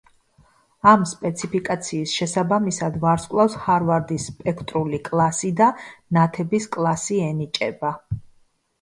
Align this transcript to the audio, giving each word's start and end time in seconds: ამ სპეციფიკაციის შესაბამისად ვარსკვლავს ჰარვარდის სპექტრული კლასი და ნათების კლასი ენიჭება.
ამ 0.91 1.03
სპეციფიკაციის 1.11 2.13
შესაბამისად 2.21 2.97
ვარსკვლავს 3.05 3.59
ჰარვარდის 3.67 4.27
სპექტრული 4.33 5.03
კლასი 5.13 5.55
და 5.63 5.71
ნათების 6.21 6.71
კლასი 6.79 7.25
ენიჭება. 7.31 7.99